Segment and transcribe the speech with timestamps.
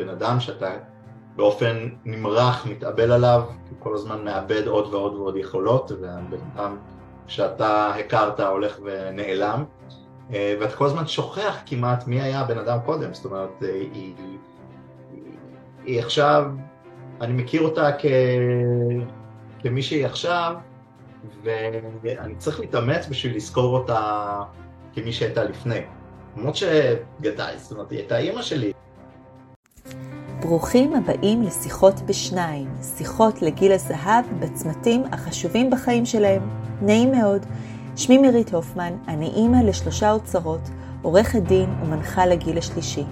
[0.00, 0.70] בן אדם שאתה
[1.36, 3.42] באופן נמרח מתאבל עליו,
[3.78, 6.76] כל הזמן מאבד עוד ועוד ועוד יכולות, והבן אדם
[7.26, 9.64] שאתה הכרת הולך ונעלם,
[10.30, 14.14] ואתה כל הזמן שוכח כמעט מי היה הבן אדם קודם, זאת אומרת, היא, היא,
[15.84, 16.44] היא עכשיו,
[17.20, 17.90] אני מכיר אותה.
[19.62, 20.54] כמי שהיא עכשיו,
[21.42, 24.42] ואני צריך להתאמץ בשביל לזכור אותה
[24.92, 25.80] כמי שהייתה לפני.
[26.36, 28.72] למרות שגדל, זאת אומרת, היא הייתה אימא שלי.
[30.40, 36.48] ברוכים הבאים לשיחות בשניים, שיחות לגיל הזהב בצמתים החשובים בחיים שלהם.
[36.82, 37.46] נעים מאוד.
[37.96, 40.60] שמי מירית הופמן, אני אימא לשלושה אוצרות,
[41.02, 43.04] עורכת דין ומנחה לגיל השלישי.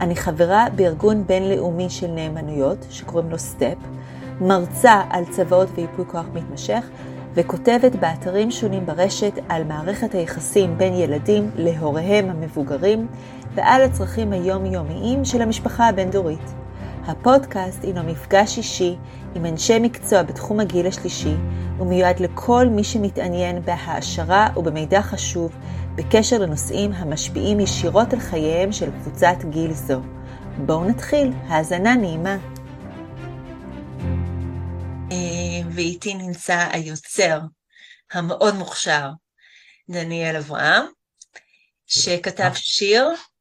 [0.00, 3.76] אני חברה בארגון בינלאומי של נאמנויות, שקוראים לו סטפ,
[4.40, 6.88] מרצה על צוואות וייפוי כוח מתמשך,
[7.34, 13.06] וכותבת באתרים שונים ברשת על מערכת היחסים בין ילדים להוריהם המבוגרים
[13.54, 16.65] ועל הצרכים היומיומיים של המשפחה הבין-דורית.
[17.06, 18.96] הפודקאסט הינו מפגש אישי
[19.34, 21.34] עם אנשי מקצוע בתחום הגיל השלישי,
[21.78, 25.56] ומיועד לכל מי שמתעניין בהעשרה ובמידע חשוב
[25.94, 30.00] בקשר לנושאים המשפיעים ישירות על חייהם של קבוצת גיל זו.
[30.58, 32.36] בואו נתחיל, האזנה נעימה.
[35.12, 37.40] אה, ואיתי נמצא היוצר
[38.12, 39.10] המאוד מוכשר,
[39.90, 40.84] דניאל אברהם,
[41.86, 43.35] שכתב שיר אה,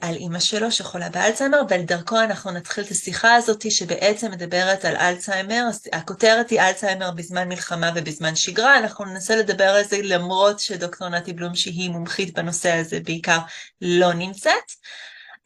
[0.00, 5.64] על אימא שלו שחולה באלצהיימר, ולדרכו אנחנו נתחיל את השיחה הזאת שבעצם מדברת על אלצהיימר,
[5.92, 11.32] הכותרת היא אלצהיימר בזמן מלחמה ובזמן שגרה, אנחנו ננסה לדבר על זה למרות שדוקטור נתי
[11.32, 13.38] בלום שהיא מומחית בנושא הזה בעיקר
[13.80, 14.72] לא נמצאת.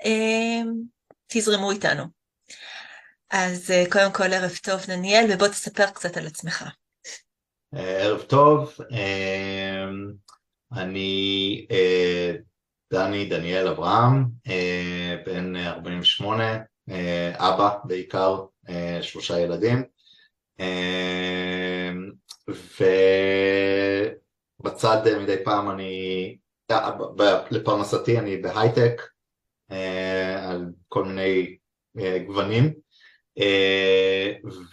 [0.05, 0.62] אה,
[1.27, 2.05] תזרמו איתנו.
[3.31, 6.65] אז אה, קודם כל ערב טוב דניאל, ובוא תספר קצת על עצמך.
[7.75, 8.75] ערב טוב,
[10.73, 11.67] אני
[12.95, 16.59] דני דניאל אברהם, אה, בן 48,
[16.91, 19.83] אה, אבא בעיקר, אה, שלושה ילדים,
[24.61, 26.36] ובצד מדי פעם אני,
[27.51, 29.02] לפרנסתי אני בהייטק,
[30.48, 31.57] על כל מיני
[32.27, 32.73] גוונים,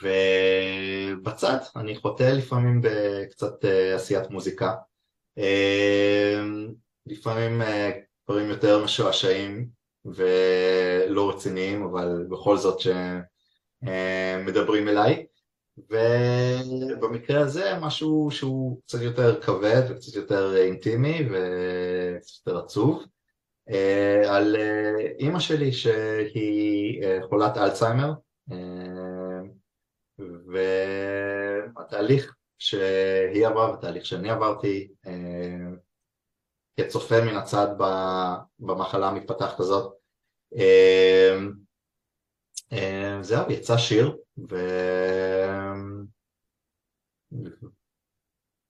[0.02, 4.74] ובצד אני חוטא לפעמים בקצת עשיית מוזיקה.
[7.08, 7.62] לפעמים
[8.32, 9.68] דברים יותר משועשעים
[10.06, 12.80] ולא רציניים, אבל בכל זאת
[13.84, 15.26] שמדברים אליי.
[15.78, 23.04] ובמקרה הזה משהו שהוא קצת יותר כבד וקצת יותר אינטימי וקצת יותר עצוב
[24.28, 24.56] על
[25.20, 28.12] אימא שלי שהיא חולת אלצהיימר
[31.78, 34.92] והתהליך שהיא עברה והתהליך שאני עברתי
[36.80, 37.68] כצופה מן הצד
[38.60, 39.94] במחלה המתפתחת הזאת.
[40.56, 41.52] אמ,
[42.72, 44.18] אמ, זהו, יצא שיר,
[44.50, 44.56] ו...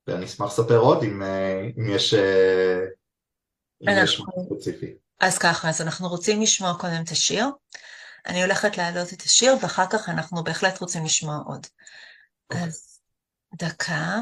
[0.06, 1.22] ואני אשמח לספר עוד אם,
[1.78, 2.14] אם יש,
[3.82, 4.94] אם יש משהו ספציפי.
[5.20, 7.46] אז ככה, אז אנחנו רוצים לשמוע קודם את השיר.
[8.26, 11.66] אני הולכת להעלות את השיר, ואחר כך אנחנו בהחלט רוצים לשמוע עוד.
[11.66, 11.68] Okay.
[12.50, 12.64] אוקיי.
[12.66, 13.00] אז
[13.54, 14.18] דקה.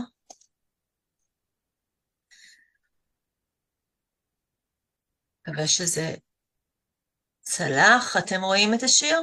[5.50, 6.15] מקווה שזה
[7.41, 8.16] צלח.
[8.19, 9.21] אתם רואים את השיר?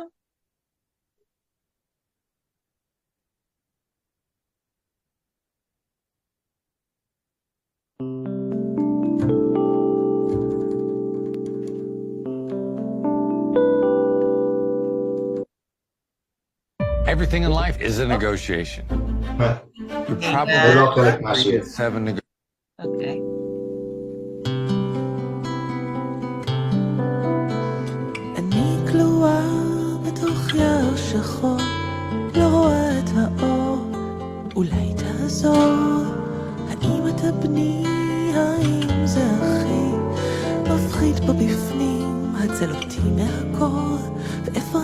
[17.08, 18.84] Everything in life is a negotiation.
[20.08, 22.24] You're probably seven negotiations.
[22.86, 23.37] Okay.
[30.96, 31.58] שחור,
[32.36, 33.92] לא רואה את האור,
[34.56, 36.04] אולי תעזור,
[36.70, 37.84] האם אתה בני,
[38.36, 39.92] האם זה אחי,
[40.72, 43.98] מפחיד פה בפנים, הצל אותי מהקור,
[44.46, 44.80] ואיפה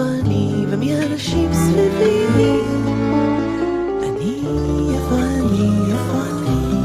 [0.00, 2.60] אני ומי האנשים סביבי?
[4.02, 4.42] אני,
[4.94, 6.78] איפה אני, איפה אני?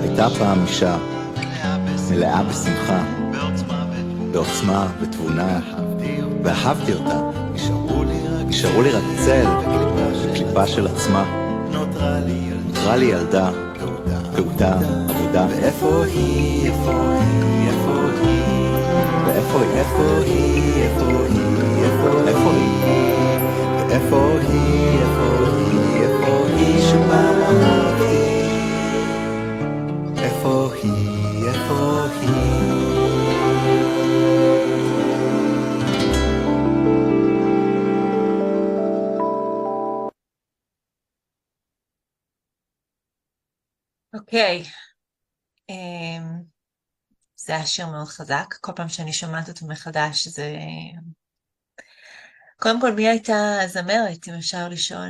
[0.00, 0.96] הייתה פעם אישה
[2.10, 3.04] מלאה בשמחה,
[4.32, 5.60] בעוצמה, ותבונה.
[6.42, 7.20] ואהבתי אותה.
[8.48, 9.46] נשארו לי רק צל.
[10.24, 11.24] וקליפה של עצמה.
[11.72, 13.50] נותרה לי ילדה,
[14.36, 14.78] פעוטה,
[15.08, 15.46] עבודה.
[15.50, 16.90] ואיפה היא, איפה
[17.20, 17.92] היא, איפה
[18.22, 18.57] היא?
[19.54, 23.38] ואיפה היא, איפה היא, איפה היא, איפה היא,
[23.88, 28.28] ואיפה היא, איפה היא, איפה היא, שפעם אהבתי.
[30.24, 32.68] איפה היא, איפה היא.
[44.14, 44.62] אוקיי,
[45.70, 46.42] אמ,
[47.48, 50.56] זה היה שיר מאוד חזק, כל פעם שאני שומעת אותו מחדש זה...
[52.56, 55.08] קודם כל, מי הייתה הזמרת, אם אפשר לשאול?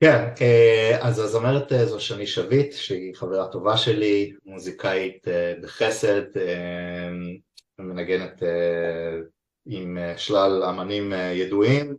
[0.00, 6.22] כן, אה, אז הזמרת אה, זו שני שביט, שהיא חברה טובה שלי, מוזיקאית אה, בחסד,
[7.78, 8.42] מנגנת
[9.66, 11.96] עם שלל אמנים ידועים,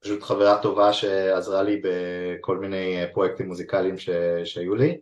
[0.00, 3.94] ופשוט חברה טובה שעזרה לי בכל מיני פרויקטים מוזיקליים.
[4.44, 5.00] שהיו לי.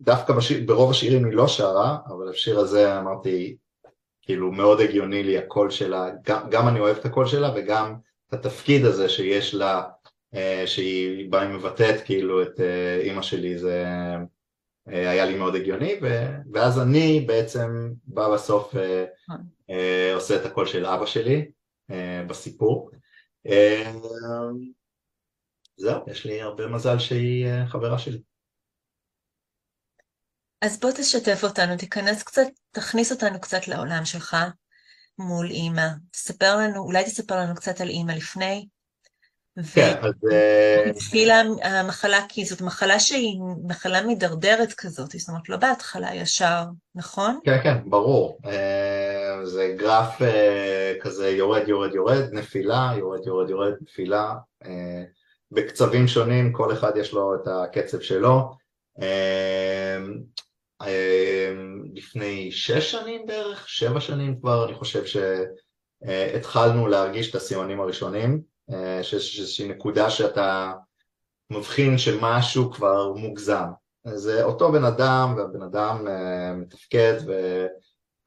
[0.00, 3.56] ודווקא בשיר, ברוב השירים היא לא שרה, אבל השיר הזה אמרתי,
[4.22, 7.94] כאילו מאוד הגיוני לי הקול שלה, גם, גם אני אוהב את הקול שלה וגם
[8.28, 9.82] את התפקיד הזה שיש לה,
[10.34, 13.84] אה, שהיא באה מבטאת כאילו את אה, אימא שלי, זה
[14.88, 18.74] אה, היה לי מאוד הגיוני, ו, ואז אני בעצם בא בסוף
[20.14, 21.50] עושה את הקול של אבא שלי
[22.26, 22.90] בסיפור.
[25.78, 28.18] זהו, יש לי הרבה מזל שהיא חברה שלי.
[30.62, 34.36] אז בוא תשתף אותנו, תיכנס קצת, תכניס אותנו קצת לעולם שלך
[35.18, 35.88] מול אימא.
[36.10, 38.66] תספר לנו, אולי תספר לנו קצת על אימא לפני.
[39.74, 40.12] כן, אז...
[40.32, 46.62] אה, התחילה המחלה, כי זאת מחלה שהיא מחלה מידרדרת כזאת, זאת אומרת, לא בהתחלה ישר,
[46.94, 47.38] נכון?
[47.44, 48.38] כן, כן, ברור.
[48.46, 54.34] אה, זה גרף אה, כזה יורד, יורד, יורד, נפילה, יורד, יורד, יורד, נפילה.
[55.52, 58.50] בקצבים שונים, כל אחד יש לו את הקצב שלו.
[58.98, 60.22] אמ,
[61.94, 65.02] לפני שש שנים בערך, שבע שנים כבר, אני חושב
[66.04, 70.72] שהתחלנו להרגיש את הסימנים הראשונים, אה, שיש איזושהי נקודה שאתה
[71.50, 73.66] מבחין שמשהו כבר מוגזם.
[74.04, 77.14] זה אותו בן אדם, והבן אדם אה, מתפקד,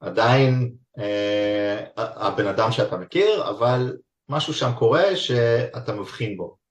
[0.02, 3.96] ועדיין אה, הבן אדם שאתה מכיר, אבל
[4.28, 6.61] משהו שם קורה שאתה מבחין בו.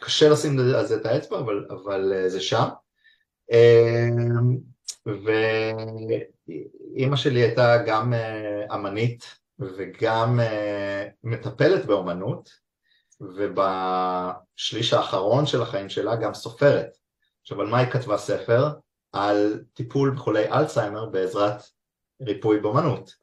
[0.00, 2.68] קשה לשים על זה את האצבע, אבל, אבל זה שם.
[3.52, 4.56] אמ,
[5.06, 9.24] ואימא שלי הייתה גם אה, אמנית
[9.58, 12.50] וגם אה, מטפלת באומנות,
[13.20, 16.96] ובשליש האחרון של החיים שלה גם סופרת.
[17.42, 18.68] עכשיו, על מה היא כתבה ספר?
[19.12, 21.62] על טיפול בחולי אלצהיימר בעזרת
[22.22, 23.14] ריפוי באומנות.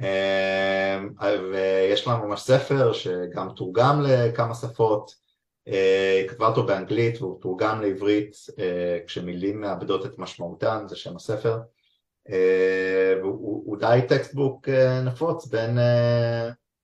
[0.00, 1.14] אמ,
[1.52, 5.23] ויש לה ממש ספר שגם תורגם לכמה שפות, אה,
[6.28, 11.58] כתבה אותו באנגלית והוא תורגם לעברית אה, כשמילים מאבדות את משמעותן, זה שם הספר.
[12.30, 14.68] אה, והוא די textbook
[15.04, 15.78] נפוץ בין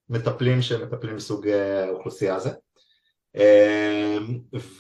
[0.09, 2.51] מטפלים שמטפלים בסוג האוכלוסייה הזה.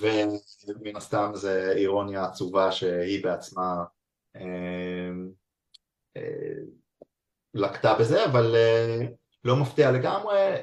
[0.00, 3.84] ומן הסתם זה אירוניה עצובה שהיא בעצמה
[7.54, 8.56] לקטה בזה אבל
[9.44, 10.54] לא מפתיע לגמרי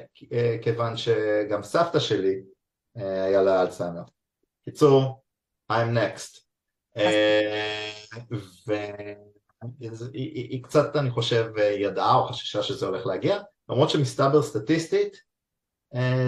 [0.62, 2.40] כיוון שגם סבתא שלי אה,
[2.98, 4.02] היה לה אלצהיימר.
[4.64, 5.22] קיצור,
[5.72, 6.40] I'm next.
[6.96, 7.90] אה,
[8.66, 13.38] והיא קצת, אני חושב, ידעה או חששה שזה הולך להגיע,
[13.68, 15.22] למרות שמסתבר סטטיסטית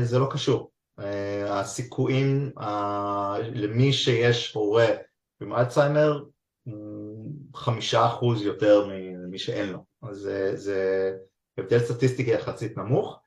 [0.02, 0.70] זה לא קשור.
[1.46, 2.52] הסיכויים
[3.54, 4.86] למי שיש הורה
[5.42, 6.24] עם אלצהיימר
[7.54, 11.12] חמישה אחוז יותר ממי שאין לו, אז זה
[11.58, 13.20] הבדל סטטיסטי יחסית נמוך.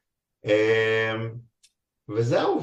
[2.09, 2.61] וזהו,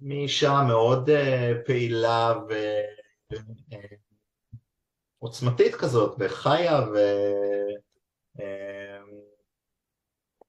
[0.00, 2.34] ומאישה מאוד אה, פעילה
[5.20, 6.98] ועוצמתית כזאת, וחיה, ו...
[8.40, 9.00] אה,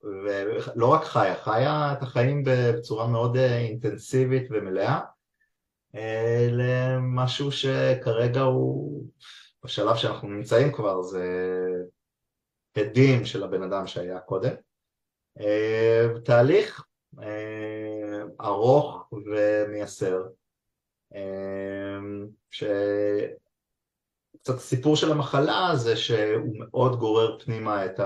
[0.04, 5.00] ולא רק חיה, חיה את החיים בצורה מאוד אה, אינטנסיבית ומלאה,
[6.52, 9.06] למשהו שכרגע הוא,
[9.64, 11.26] בשלב שאנחנו נמצאים כבר, זה
[12.76, 14.54] הדים של הבן אדם שהיה קודם.
[15.40, 16.84] אה, תהליך
[17.22, 20.24] אה, ארוך ומייסר,
[21.16, 22.00] אה,
[22.52, 23.36] שקצת
[24.56, 28.00] הסיפור של המחלה זה שהוא מאוד גורר פנימה את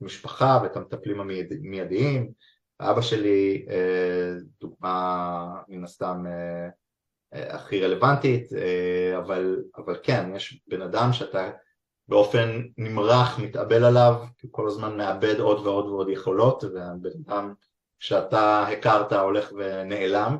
[0.00, 2.32] המשפחה ואת המטפלים המיידיים.
[2.80, 3.66] אבא שלי
[4.60, 6.24] דוגמה מן הסתם
[7.32, 8.50] הכי רלוונטית,
[9.18, 11.50] אבל, אבל כן, יש בן אדם שאתה
[12.08, 17.54] באופן נמרח מתאבל עליו, כי כל הזמן מאבד עוד ועוד ועוד יכולות, והבן אדם
[17.98, 20.36] שאתה הכרת הולך ונעלם,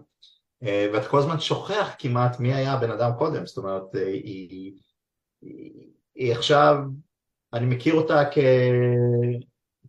[0.62, 4.48] ואתה כל הזמן שוכח כמעט מי היה הבן אדם קודם, זאת אומרת, היא,
[5.42, 6.76] היא, היא עכשיו,
[7.52, 8.38] אני מכיר אותה כ,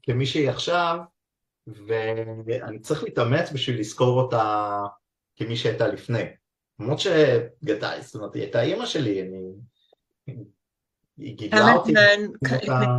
[0.02, 0.98] כמישהי עכשיו,
[1.68, 4.78] ואני צריך להתאמץ בשביל לזכור אותה
[5.36, 6.24] כמי שהייתה לפני.
[6.80, 9.42] למרות שגדל, זאת אומרת, היא הייתה אימא שלי, אני...
[11.18, 11.94] היא גידלה אותי.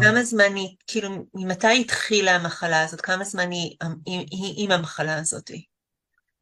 [0.02, 3.00] כמה זמן היא, כאילו, ממתי התחילה המחלה הזאת?
[3.00, 5.50] כמה זם היא, היא, היא עם המחלה הזאת?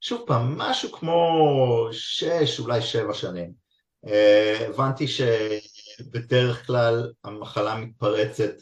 [0.01, 3.67] שוב פעם, משהו כמו שש, אולי שבע שנים.
[4.07, 8.55] Uh, הבנתי שבדרך כלל המחלה מתפרצת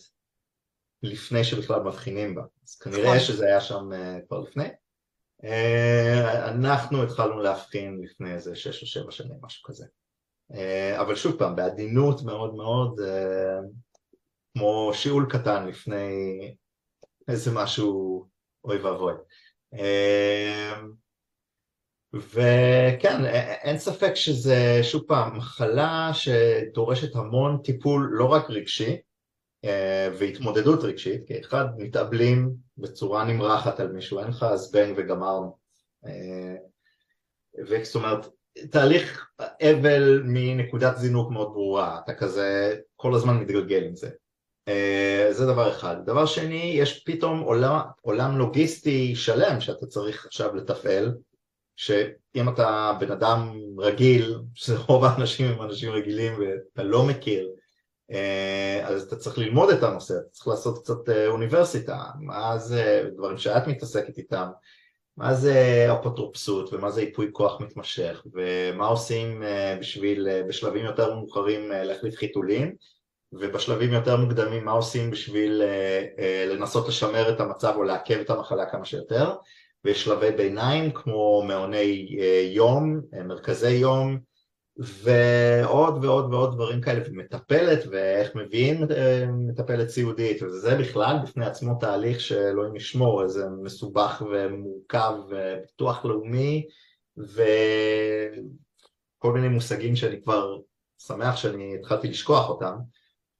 [1.02, 3.20] לפני שבכלל מבחינים בה, אז כנראה נכון.
[3.20, 4.68] שזה היה שם uh, כבר לפני.
[5.42, 5.46] Uh,
[6.48, 9.84] אנחנו התחלנו להבחין לפני איזה שש או שבע שנים, משהו כזה.
[10.52, 13.58] אה, אבל שוב פעם, בעדינות מאוד מאוד, אה,
[14.54, 16.54] כמו שיעול קטן לפני
[17.28, 18.24] איזה משהו
[18.64, 19.14] אוי ואבוי.
[19.74, 20.72] אה,
[22.14, 23.24] וכן,
[23.62, 28.96] אין ספק שזה, שוב פעם, מחלה שדורשת המון טיפול לא רק רגשי,
[30.18, 35.56] והתמודדות רגשית, כי אחד, מתאבלים בצורה נמרחת על מישהו, אין לך זבנג וגמרנו.
[37.58, 38.26] וזאת אומרת,
[38.70, 39.28] תהליך
[39.62, 44.10] אבל מנקודת זינוק מאוד ברורה, אתה כזה כל הזמן מתגלגל עם זה.
[44.68, 45.96] אה, זה דבר אחד.
[46.06, 51.14] דבר שני, יש פתאום עולם, עולם לוגיסטי שלם שאתה צריך עכשיו לתפעל,
[51.76, 57.50] שאם אתה בן אדם רגיל, שזה רוב האנשים הם אנשים רגילים ואתה לא מכיר,
[58.10, 63.08] אה, אז אתה צריך ללמוד את הנושא, אתה צריך לעשות קצת אה, אוניברסיטה, מה זה
[63.16, 64.48] דברים שאת מתעסקת איתם,
[65.16, 71.14] מה זה אפוטרופסות ומה זה ייפוי כוח מתמשך ומה עושים אה, בשביל אה, בשלבים יותר
[71.14, 72.74] מאוחרים אה, להחליף חיתולים?
[73.32, 75.62] ובשלבים יותר מוקדמים מה עושים בשביל
[76.46, 79.34] לנסות לשמר את המצב או לעכב את המחלה כמה שיותר?
[79.84, 82.16] ויש שלבי ביניים כמו מעוני
[82.52, 84.18] יום, מרכזי יום
[84.76, 91.74] ועוד ועוד ועוד דברים כאלה, ומטפלת, ואיך מביאים אה, מטפלת סיעודית, וזה בכלל בפני עצמו
[91.80, 96.66] תהליך שאלוהים ישמור, איזה מסובך ומורכב וביטוח לאומי,
[97.16, 97.42] וכל
[99.32, 100.58] מיני מושגים שאני כבר
[100.98, 102.74] שמח שאני התחלתי לשכוח אותם,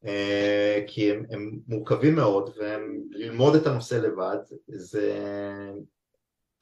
[0.07, 4.39] אה, כי הם, הם מורכבים מאוד, וללמוד את הנושא לבד
[4.69, 5.21] זה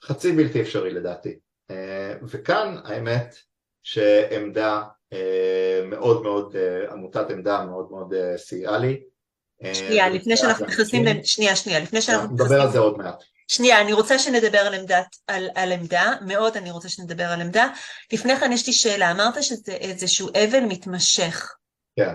[0.04, 1.38] חצי בלתי אפשרי לדעתי.
[1.70, 3.34] אה, וכאן האמת
[3.82, 9.02] שעמדה אה, מאוד מאוד, אה, עמותת עמדה מאוד מאוד אה, סייעה לי.
[9.72, 12.44] שנייה, לפני שאנחנו נכנסים, שנייה, שנייה, לפני שאנחנו נכנסים...
[12.46, 13.22] נדבר על זה עוד מעט.
[13.48, 17.68] שנייה, אני רוצה שנדבר על, עמדת, על, על עמדה, מאוד אני רוצה שנדבר על עמדה.
[18.12, 21.54] לפני כן יש לי שאלה, אמרת שזה איזשהו אבל מתמשך.
[21.96, 22.14] כן.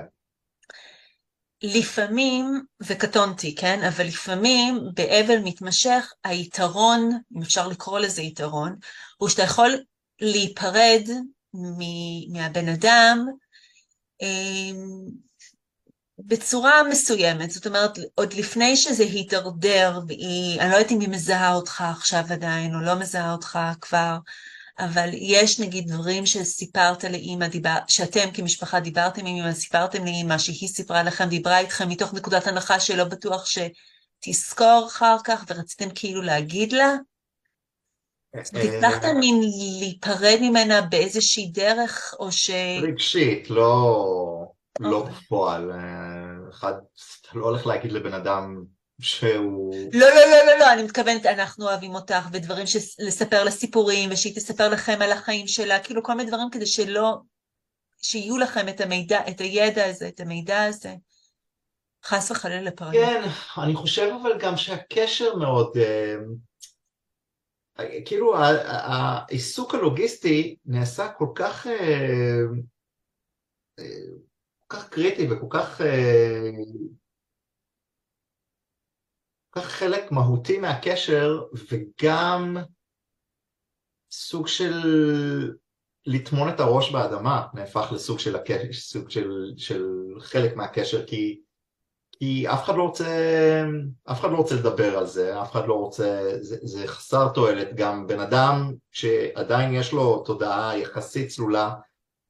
[1.64, 3.84] לפעמים, וקטונתי, כן?
[3.84, 8.76] אבל לפעמים באבל מתמשך היתרון, אם אפשר לקרוא לזה יתרון,
[9.18, 9.72] הוא שאתה יכול
[10.22, 11.04] להיפרד
[11.54, 13.28] מהבן אדם
[14.22, 15.06] אמ,
[16.20, 20.00] בצורה מסוימת, זאת אומרת, עוד לפני שזה הידרדר,
[20.60, 24.18] אני לא יודעת אם היא מזהה אותך עכשיו עדיין, או לא מזהה אותך כבר,
[24.80, 30.70] אבל יש נגיד דברים שסיפרת לאימא, דיבר, שאתם כמשפחה דיברתם עם אימא, סיפרתם לאימא, שהיא
[30.70, 36.72] סיפרה לכם, דיברה איתכם מתוך נקודת הנחה שלא בטוח שתזכור אחר כך, ורציתם כאילו להגיד
[36.72, 36.96] לה?
[38.40, 39.42] הצלחת מין
[39.80, 42.50] להיפרד ממנה באיזושהי דרך, או ש...
[42.82, 44.46] רגשית, לא,
[44.80, 45.14] לא אוקיי.
[45.14, 45.72] בפועל.
[46.50, 46.74] אחד,
[47.22, 48.64] אתה לא הולך להגיד לבן אדם
[49.02, 49.76] שהוא...
[49.94, 52.66] לא, לא, לא, לא, לא, אני מתכוונת, אנחנו אוהבים אותך, ודברים
[53.00, 57.18] לספר לה סיפורים, ושהיא תספר לכם על החיים שלה, כאילו כל מיני דברים כדי שלא...
[58.02, 60.94] שיהיו לכם את המידע, את הידע הזה, את המידע הזה.
[62.06, 62.94] חס וחלילה לפרק.
[62.94, 63.22] כן,
[63.58, 65.78] אני חושב אבל גם שהקשר מאוד...
[68.06, 72.42] כאילו העיסוק הלוגיסטי נעשה כל כך, אה,
[73.80, 73.86] אה,
[74.68, 76.50] כל כך קריטי וכל כך, אה,
[79.50, 82.58] כל כך חלק מהותי מהקשר וגם
[84.12, 84.74] סוג של
[86.06, 89.86] לטמון את הראש באדמה נהפך לסוג של, הקשר, סוג של, של
[90.20, 91.42] חלק מהקשר כי
[92.20, 93.06] כי אף אחד לא רוצה,
[94.12, 97.76] אף אחד לא רוצה לדבר על זה, אף אחד לא רוצה, זה, זה חסר תועלת,
[97.76, 101.76] גם בן אדם שעדיין יש לו תודעה יחסית צלולה,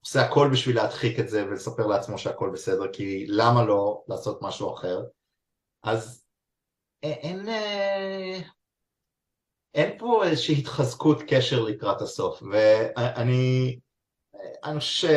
[0.05, 4.73] עושה הכל בשביל להדחיק את זה ולספר לעצמו שהכל בסדר, כי למה לא לעשות משהו
[4.73, 5.03] אחר?
[5.83, 6.23] אז
[7.03, 7.49] אין,
[9.73, 13.79] אין פה איזושהי התחזקות קשר לקראת הסוף, ואני
[14.63, 15.09] אני חושב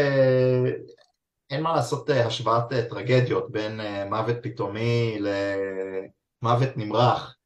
[1.51, 5.19] שאין מה לעשות השוואת טרגדיות בין מוות פתאומי
[6.43, 7.37] למוות נמרח,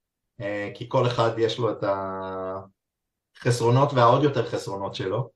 [0.75, 1.85] כי כל אחד יש לו את
[3.37, 5.31] החסרונות והעוד יותר חסרונות שלו.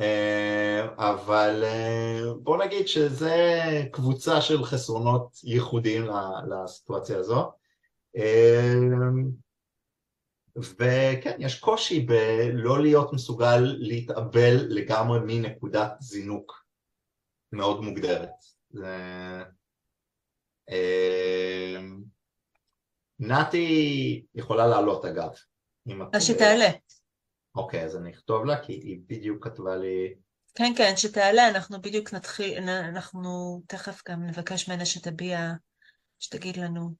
[0.00, 6.06] אה, אבל אה, בוא נגיד שזה קבוצה של חסרונות ייחודיים
[6.48, 7.50] לסיטואציה הזו.
[8.16, 8.72] אה,
[10.56, 16.65] וכן, יש קושי בלא להיות מסוגל להתאבל לגמרי מנקודת זינוק
[17.52, 18.30] מאוד מוגדרת.
[18.70, 18.96] זה...
[23.18, 25.30] נתי יכולה לעלות אגב.
[26.12, 26.68] אז שתעלה.
[27.54, 30.14] אוקיי, אז אני אכתוב לה, כי היא בדיוק כתבה לי...
[30.54, 35.38] כן, כן, שתעלה, אנחנו בדיוק נתחיל, אנחנו תכף גם נבקש ממנה שתביע,
[36.18, 36.90] שתגיד לנו.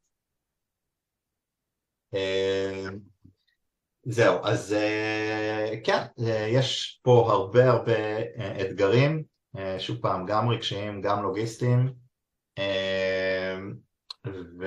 [2.14, 2.84] אה,
[4.02, 8.18] זהו, אז אה, כן, אה, יש פה הרבה הרבה
[8.60, 9.24] אתגרים,
[9.78, 11.92] שוב פעם, גם רגשיים, גם לוגיסטיים,
[14.26, 14.66] ו...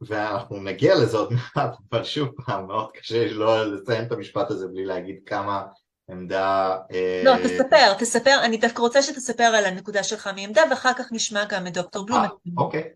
[0.00, 4.68] ואנחנו נגיע לזה עוד מעט, אבל שוב פעם, מאוד קשה לא לציין את המשפט הזה
[4.68, 5.62] בלי להגיד כמה
[6.10, 6.76] עמדה...
[6.92, 11.44] אה, לא, תספר, תספר, אני דווקא רוצה שתספר על הנקודה שלך מעמדה, ואחר כך נשמע
[11.44, 12.18] גם את דוקטור בלום.
[12.18, 12.88] אה, אוקיי.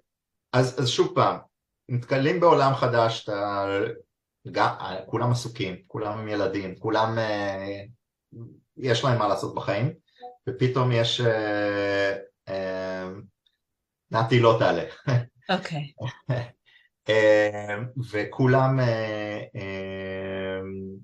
[0.52, 1.38] אז, אז שוב פעם,
[1.88, 3.66] נתקלים בעולם חדש, אתה...
[4.52, 4.74] גם,
[5.06, 7.18] כולם עסוקים, כולם עם ילדים, כולם...
[7.18, 7.82] אה,
[8.82, 9.92] יש להם מה לעשות בחיים,
[10.48, 11.20] ופתאום יש...
[14.10, 14.84] נתי לא תעלה.
[15.50, 15.92] אוקיי.
[18.10, 20.96] וכולם, אה, אמ,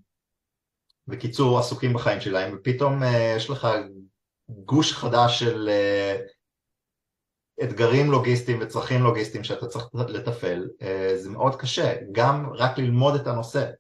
[1.07, 3.69] בקיצור, עסוקים בחיים שלהם, ופתאום אה, יש לך
[4.49, 6.17] גוש חדש של אה,
[7.63, 10.69] אתגרים לוגיסטיים וצרכים לוגיסטיים שאתה צריך לתפעל,
[11.17, 13.71] זה מאוד קשה, גם רק ללמוד את הנושא.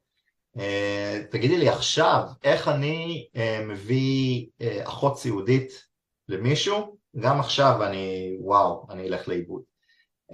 [1.30, 3.26] תגידי לי עכשיו, איך אני
[3.66, 4.46] מביא
[4.84, 5.86] אחות סיעודית
[6.28, 9.62] למישהו, גם עכשיו אני, וואו, אני אלך לאיבוד.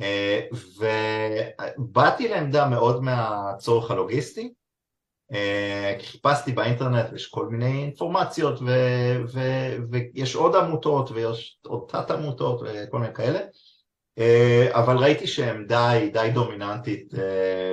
[0.00, 0.46] אה,
[1.78, 4.52] ובאתי לעמדה מאוד מהצורך הלוגיסטי,
[5.32, 8.66] אה, חיפשתי באינטרנט ויש כל מיני אינפורמציות ו,
[9.32, 9.40] ו,
[9.90, 13.40] ויש עוד עמותות ויש עוד תת עמותות וכל מיני כאלה,
[14.18, 17.14] אה, אבל ראיתי שעמדה היא די דומיננטית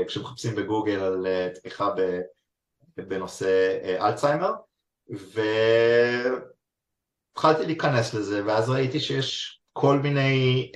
[0.08, 1.28] כשמחפשים בגוגל על
[1.62, 1.90] תמיכה
[2.98, 4.52] בנושא אלצהיימר,
[7.36, 10.72] והתחלתי להיכנס לזה ואז ראיתי שיש כל מיני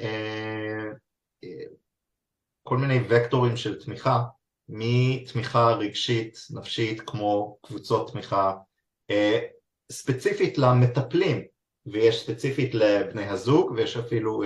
[2.63, 4.23] כל מיני וקטורים של תמיכה,
[4.69, 8.54] מתמיכה רגשית, נפשית, כמו קבוצות תמיכה,
[9.10, 9.39] אה,
[9.91, 11.41] ספציפית למטפלים,
[11.86, 14.43] ויש ספציפית לבני הזוג, ויש אפילו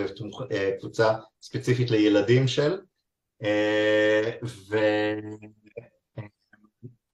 [0.51, 2.79] אה, קבוצה ספציפית לילדים של,
[3.43, 4.31] אה,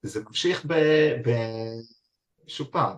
[0.04, 0.74] וזה ממשיך ב...
[1.26, 1.30] ב...
[2.48, 2.96] שוב פעם,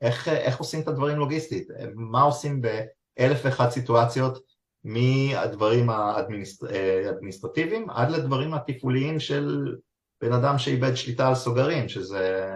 [0.00, 4.38] איך, איך עושים את הדברים לוגיסטית, מה עושים באלף ואחת סיטואציות
[4.84, 9.76] מהדברים האדמיניסטרטיביים עד לדברים התפעוליים של
[10.20, 12.46] בן אדם שאיבד שליטה על סוגרים, שזה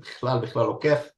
[0.00, 1.10] בכלל בכלל לא כיף,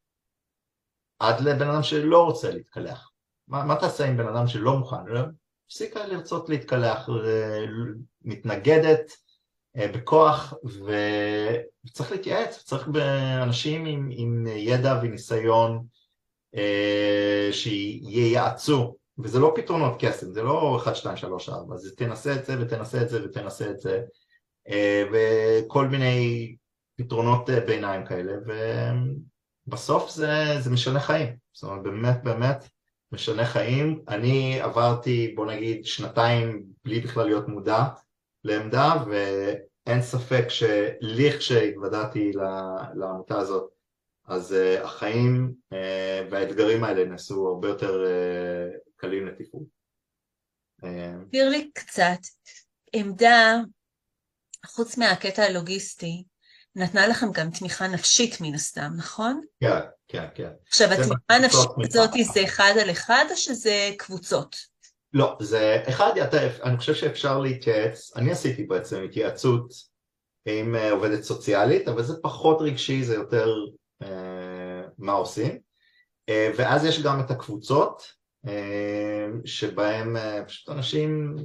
[1.18, 3.10] עד לבן אדם שלא רוצה להתקלח.
[3.48, 4.96] מה, מה תעשה עם בן אדם שלא מוכן?
[5.66, 7.08] הפסיקה לרצות להתקלח,
[8.22, 9.27] מתנגדת אה,
[9.76, 10.54] בכוח
[11.86, 15.84] וצריך להתייעץ, צריך באנשים עם, עם ידע וניסיון
[16.54, 22.44] אה, שייעצו וזה לא פתרונות קסם, זה לא 1, 2, 3, 4, זה תנסה את
[22.44, 24.02] זה ותנסה את זה ותנסה את זה
[24.68, 26.56] אה, וכל מיני
[26.96, 28.32] פתרונות אה, ביניים כאלה
[29.66, 32.68] ובסוף זה, זה משנה חיים, זאת אומרת באמת באמת
[33.12, 37.84] משנה חיים, אני עברתי בוא נגיד שנתיים בלי בכלל להיות מודע
[38.44, 42.32] לעמדה ואין ספק שלכשהתוודעתי
[42.94, 43.70] לעמותה הזאת
[44.28, 45.76] אז uh, החיים uh,
[46.30, 49.64] והאתגרים האלה נעשו הרבה יותר uh, קלים לתפעול.
[51.24, 52.18] תסביר לי קצת,
[52.92, 53.56] עמדה,
[54.66, 56.24] חוץ מהקטע הלוגיסטי,
[56.76, 59.40] נתנה לכם גם תמיכה נפשית מן הסתם, נכון?
[59.60, 60.50] כן, כן, כן.
[60.66, 64.56] עכשיו, התמיכה הנפשית הזאת זה אחד על אחד או שזה קבוצות?
[65.12, 66.12] לא, זה אחד,
[66.62, 69.72] אני חושב שאפשר להתייעץ, אני עשיתי בעצם התייעצות
[70.46, 73.48] עם עובדת סוציאלית, אבל זה פחות רגשי, זה יותר
[74.02, 75.58] אה, מה עושים,
[76.28, 78.02] אה, ואז יש גם את הקבוצות,
[78.46, 81.36] אה, שבהם אה, פשוט אנשים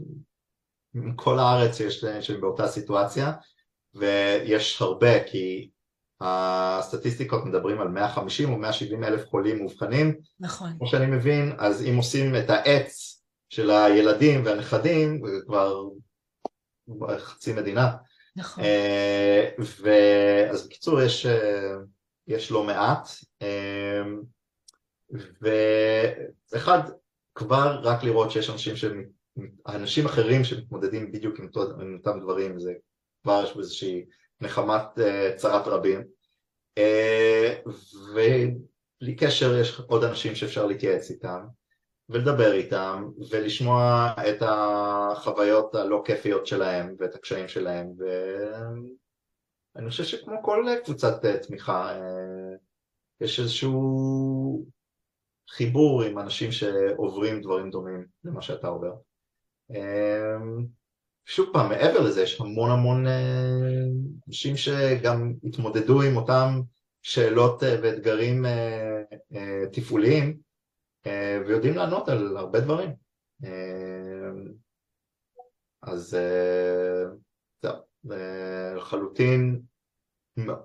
[0.93, 3.31] מכל הארץ יש שהם באותה סיטואציה
[3.93, 5.69] ויש הרבה כי
[6.21, 10.15] הסטטיסטיקות מדברים על 150 או 170 אלף חולים מאובחנים.
[10.39, 10.73] נכון.
[10.77, 13.12] כמו שאני מבין אז אם עושים את העץ
[13.53, 15.89] של הילדים והנכדים כבר
[17.17, 17.91] חצי מדינה.
[18.35, 18.63] נכון.
[20.51, 21.25] אז בקיצור, יש,
[22.27, 23.09] יש לא מעט,
[26.51, 26.79] ואחד,
[27.35, 29.09] כבר רק לראות שיש אנשים שהם,
[29.67, 31.49] אנשים אחרים שמתמודדים בדיוק עם
[31.97, 32.73] אותם דברים, זה
[33.23, 34.05] כבר יש באיזושהי
[34.41, 34.85] נחמת
[35.35, 36.03] צרת רבים.
[38.11, 41.39] ובלי קשר יש עוד אנשים שאפשר להתייעץ איתם
[42.09, 47.93] ולדבר איתם ולשמוע את החוויות הלא כיפיות שלהם ואת הקשיים שלהם
[49.75, 51.99] ואני חושב שכמו כל קבוצת תמיכה
[53.21, 54.65] יש איזשהו
[55.49, 58.93] חיבור עם אנשים שעוברים דברים דומים למה שאתה עובר.
[61.25, 63.05] שוב פעם, מעבר לזה יש המון המון
[64.27, 66.61] אנשים שגם התמודדו עם אותם
[67.01, 68.45] שאלות ואתגרים
[69.71, 70.37] תפעוליים
[71.47, 72.93] ויודעים לענות על הרבה דברים.
[75.81, 76.17] אז
[77.61, 77.75] זהו,
[78.75, 79.61] לחלוטין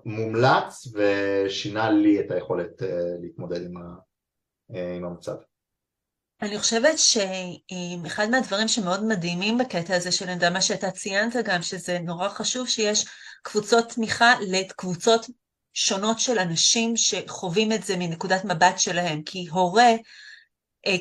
[0.05, 2.81] מומלץ ושינה לי את היכולת
[3.21, 3.61] להתמודד
[4.69, 5.35] עם המצב.
[6.41, 11.99] אני חושבת שאחד מהדברים שמאוד מדהימים בקטע הזה של עמדה, מה שאתה ציינת גם, שזה
[11.99, 13.05] נורא חשוב שיש
[13.41, 15.25] קבוצות תמיכה לקבוצות
[15.73, 19.89] שונות של אנשים שחווים את זה מנקודת מבט שלהם, כי הורה,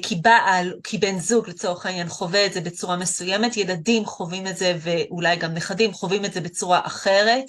[0.02, 4.56] כי בעל, כי בן זוג לצורך העניין חווה את זה בצורה מסוימת, ילדים חווים את
[4.56, 7.44] זה ואולי גם נכדים חווים את זה בצורה אחרת,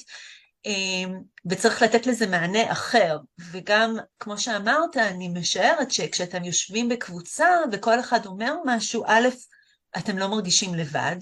[0.66, 3.18] אמ, וצריך לתת לזה מענה אחר.
[3.52, 9.28] וגם, כמו שאמרת, אני משערת שכשאתם יושבים בקבוצה וכל אחד אומר משהו, א',
[9.98, 11.16] אתם לא מרגישים לבד,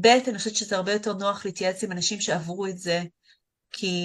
[0.00, 3.02] ב', אני חושבת שזה הרבה יותר נוח להתייעץ עם אנשים שעברו את זה,
[3.72, 3.98] כי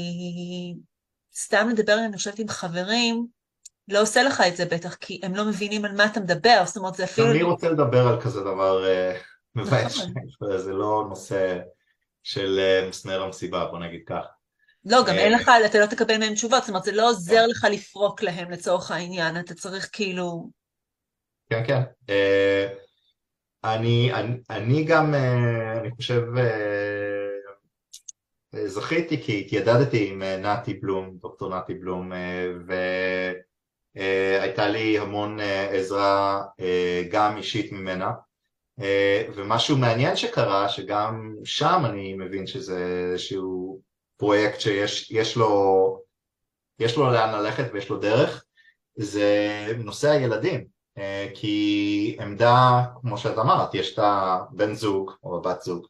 [1.36, 3.28] סתם לדבר, אני חושבת, עם חברים,
[3.90, 6.78] לא עושה לך את זה בטח, כי הם לא מבינים על מה אתה מדבר, זאת
[6.78, 7.32] אומרת, זה אפילו...
[7.32, 9.18] אני רוצה לדבר על כזה דבר אה,
[9.56, 10.58] מבאס, נכון.
[10.66, 11.60] זה לא נושא
[12.24, 14.26] של אה, מסנר המסיבה, בוא נגיד כך.
[14.86, 17.48] לא, גם אין אה, לך, אתה לא תקבל מהם תשובות, זאת אומרת, זה לא עוזר
[17.48, 20.50] לך לפרוק להם לצורך העניין, אתה צריך כאילו...
[21.50, 21.82] כן, כן.
[23.64, 25.14] אני, אני, אני גם,
[25.80, 26.22] אני חושב,
[28.66, 32.12] זכיתי כי התיידדתי עם נתי בלום, דוקטור נתי בלום,
[34.00, 35.40] והייתה לי המון
[35.72, 36.42] עזרה
[37.12, 38.12] גם אישית ממנה.
[39.36, 43.82] ומשהו מעניין שקרה, שגם שם אני מבין שזה איזשהו
[44.18, 46.00] פרויקט שיש לו,
[46.80, 48.44] יש לו לאן ללכת ויש לו דרך,
[48.96, 50.66] זה נושא הילדים,
[50.98, 55.88] אה, כי עמדה, כמו שאת אמרת, יש את הבן זוג או הבת זוג,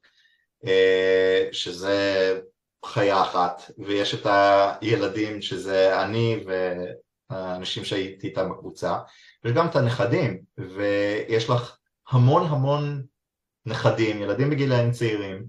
[0.65, 2.39] אה, שזה
[2.85, 4.27] חיה אחת, ויש את
[4.81, 6.43] הילדים שזה אני
[7.29, 8.97] והאנשים שהייתי איתם בקבוצה,
[9.45, 11.77] וגם את הנכדים, ויש לך
[12.09, 13.03] המון המון
[13.65, 15.45] נכדים, ילדים בגילאים צעירים,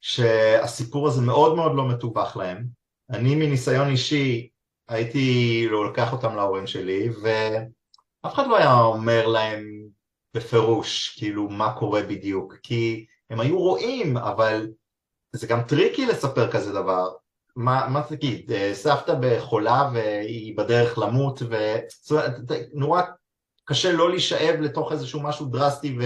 [0.00, 2.64] שהסיפור הזה מאוד מאוד לא מתווך להם.
[3.10, 4.48] אני מניסיון אישי
[4.88, 9.88] הייתי לא לקח אותם להורים שלי ואף אחד לא היה אומר להם
[10.34, 14.68] בפירוש כאילו מה קורה בדיוק כי הם היו רואים אבל
[15.32, 17.08] זה גם tricky לספר כזה דבר
[17.58, 21.42] מה, מה תגיד, סבתא בחולה והיא בדרך למות
[22.74, 23.02] ונורא
[23.64, 26.04] קשה לא להישאב לתוך איזשהו משהו דרסטי ו...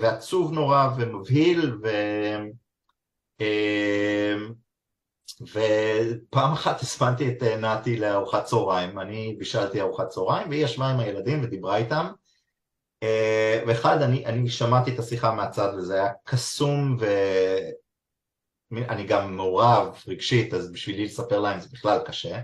[0.00, 1.88] ועצוב נורא ומבהיל ו...
[3.40, 4.52] אמ,
[5.42, 11.00] ופעם אחת הזמנתי את אה, נתי לארוחת צהריים, אני בישלתי ארוחת צהריים והיא ישבה עם
[11.00, 12.06] הילדים ודיברה איתם.
[13.02, 16.96] אה, ואחד, אני, אני שמעתי את השיחה מהצד וזה היה קסום
[18.76, 22.40] ואני גם מעורב רגשית אז בשבילי לספר להם זה בכלל קשה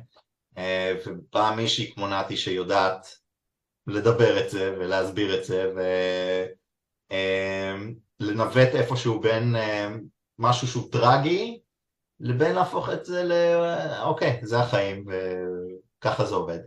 [0.58, 3.16] אה, ובאה מישהי כמו נתי שיודעת
[3.86, 5.72] לדבר את זה ולהסביר את זה
[8.20, 9.56] ולנווט איפשהו בין
[10.38, 11.60] משהו שהוא טרגי,
[12.20, 13.32] לבין להפוך את זה ל...
[14.02, 16.58] אוקיי, זה החיים וככה זה עובד.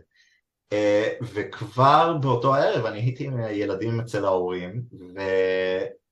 [0.72, 6.03] אה, וכבר באותו הערב אני הייתי עם ילדים אצל ההורים, ובת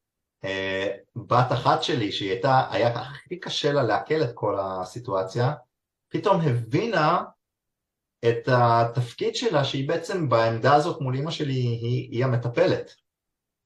[0.45, 0.89] אה,
[1.31, 5.53] אחת שלי, שהיא הייתה, היה הכי קשה לה לעכל את כל הסיטואציה,
[6.09, 7.23] פתאום הבינה
[8.29, 12.95] את התפקיד שלה שהיא בעצם בעמדה הזאת מול אמא שלי היא, היא המטפלת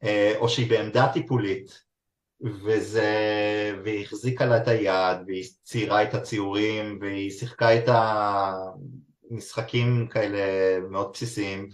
[0.04, 1.86] אה, או שהיא בעמדה טיפולית.
[2.40, 3.10] וזה,
[3.84, 7.84] והיא החזיקה לה את היד, והיא ציירה את הציורים, והיא שיחקה את
[9.30, 10.40] המשחקים כאלה
[10.90, 11.68] מאוד בסיסיים,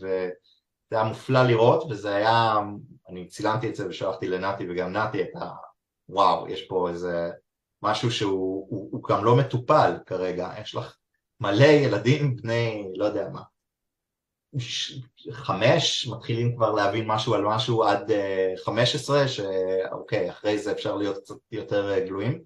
[0.92, 2.58] וזה היה מופלא לראות, וזה היה,
[3.08, 5.50] אני צילמתי את זה ושלחתי לנתי וגם נתי את ה...
[6.08, 7.30] וואו, יש פה איזה
[7.82, 10.96] משהו שהוא הוא, הוא גם לא מטופל כרגע, יש לך
[11.40, 13.42] מלא ילדים בני, לא יודע מה.
[15.30, 18.10] חמש, מתחילים כבר להבין משהו על משהו עד
[18.64, 22.42] חמש עשרה, שאוקיי, אחרי זה אפשר להיות קצת יותר גלויים,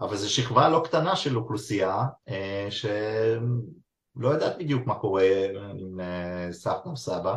[0.00, 2.02] אבל זו שכבה לא קטנה של אוכלוסייה
[2.70, 5.24] שלא יודעת בדיוק מה קורה
[5.78, 6.00] עם
[6.50, 7.36] סבתא או סבא,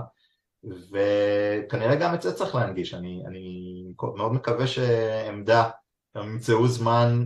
[0.63, 3.84] וכנראה גם את זה צריך להנגיש, אני, אני
[4.15, 5.70] מאוד מקווה שעמדה,
[6.15, 7.26] הם ימצאו זמן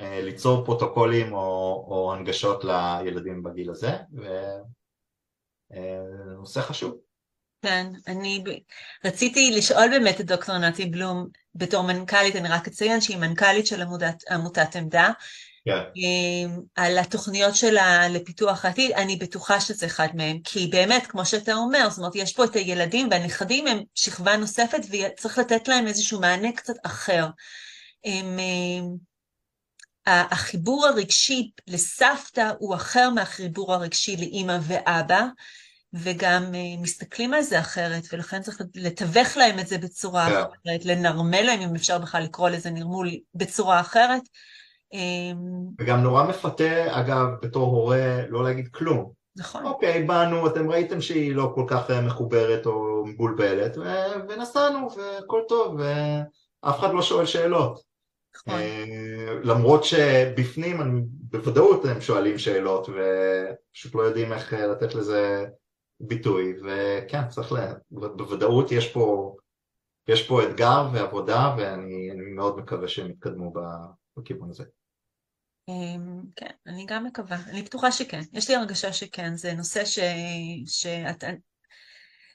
[0.00, 1.38] אה, ליצור פרוטוקולים או,
[1.88, 3.90] או הנגשות לילדים בגיל הזה,
[5.70, 6.96] ונושא אה, חשוב.
[7.62, 8.44] כן, אני
[9.04, 13.82] רציתי לשאול באמת את דוקטור נתי בלום בתור מנכ"לית, אני רק אציין שהיא מנכ"לית של
[13.82, 15.10] עמודת, עמותת עמדה,
[16.74, 21.90] על התוכניות שלה לפיתוח העתיד, אני בטוחה שזה אחד מהם, כי באמת, כמו שאתה אומר,
[21.90, 26.52] זאת אומרת, יש פה את הילדים והנכדים הם שכבה נוספת וצריך לתת להם איזשהו מענה
[26.52, 27.26] קצת אחר.
[28.04, 29.12] הם, אמ,
[30.06, 35.24] החיבור הרגשי לסבתא הוא אחר מהחיבור הרגשי לאימא ואבא,
[35.94, 40.30] וגם אה, מסתכלים על זה אחרת, ולכן צריך לתווך להם את זה בצורה yeah.
[40.30, 40.70] כן.
[40.70, 44.22] אחרת, לנרמל להם, אם אפשר בכלל לקרוא לזה נרמול, בצורה אחרת.
[44.92, 45.38] אמ,
[45.78, 49.12] וגם נורא מפתה, אגב, בתור הורה, לא להגיד כלום.
[49.36, 49.64] נכון.
[49.64, 53.76] אוקיי, באנו, אתם ראיתם שהיא לא כל כך אה, מחוברת או מבולבלת,
[54.28, 57.80] ונסענו, והכל טוב, ואף אחד לא שואל שאלות.
[58.36, 58.54] נכון.
[58.60, 65.46] אה, למרות שבפנים, אני, בוודאות הם שואלים שאלות, ופשוט לא יודעים איך אה, לתת לזה
[66.00, 67.56] ביטוי, וכן, צריך ל...
[67.90, 69.36] בוודאות יש פה,
[70.08, 73.52] יש פה אתגר ועבודה, ואני מאוד מקווה שהם יתקדמו
[74.16, 74.64] בכיוון הזה.
[75.68, 79.98] אמ, כן, אני גם מקווה, אני בטוחה שכן, יש לי הרגשה שכן, זה נושא ש...
[80.66, 81.24] שאת...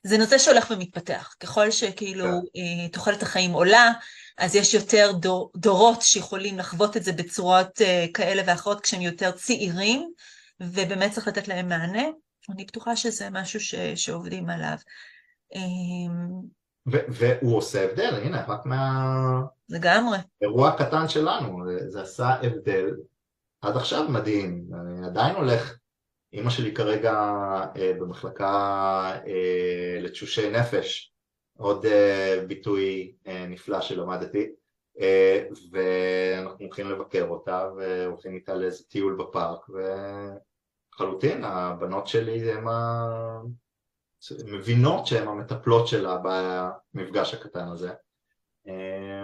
[0.04, 2.60] זה נושא שהולך ומתפתח, ככל שכאילו כן.
[2.60, 3.92] אה, תוחלת החיים עולה,
[4.38, 9.32] אז יש יותר דור, דורות שיכולים לחוות את זה בצורות אה, כאלה ואחרות כשהם יותר
[9.32, 10.12] צעירים,
[10.60, 12.04] ובאמת צריך לתת להם מענה.
[12.50, 14.78] אני בטוחה שזה משהו ש, שעובדים עליו.
[15.56, 19.02] אמ, והוא עושה הבדל, הנה, רק מה...
[19.70, 20.18] לגמרי.
[20.42, 22.90] אירוע קטן שלנו, זה עשה הבדל
[23.62, 25.78] עד עכשיו מדהים, אני עדיין הולך,
[26.34, 27.13] אימא שלי כרגע
[27.76, 28.52] אה, במחלקה
[29.28, 31.13] אה, לתשושי נפש,
[31.58, 34.52] עוד אה, ביטוי אה, נפלא שלמדתי,
[35.00, 39.65] אה, ואנחנו הולכים לבקר אותה והולכים איתה לאיזה טיול בפארק,
[40.93, 43.41] וחלוטין הבנות שלי הן ה...
[44.46, 47.91] מבינות שהן המטפלות שלה במפגש הקטן הזה.
[48.67, 49.17] אה,